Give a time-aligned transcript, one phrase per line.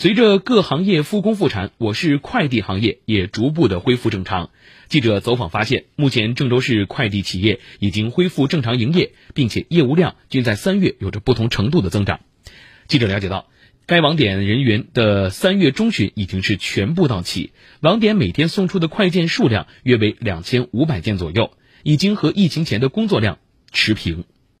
[0.00, 4.48] 随着各行业复工复产，我市快递行业也逐步的恢复正常。
[4.88, 12.20] 记者走访发现，目前郑州市快递企业已经恢复正常营业，并且业务量均在三月有着不同程度的增长。
[12.88, 13.48] 记者了解到，
[13.84, 23.36] 该网点人员的三月中旬已经是全部到齐，网点每天送出的快件数量约为两千五百件左右，已经和疫情前的工作量
[23.70, 24.24] 持平。